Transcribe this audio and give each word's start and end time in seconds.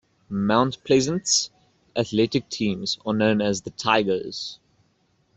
Mount 0.31 0.83
Pleasant's 0.83 1.51
athletic 1.95 2.49
teams 2.49 2.97
are 3.05 3.13
known 3.13 3.39
as 3.39 3.61
the 3.61 3.69
"Tigers". 3.69 4.57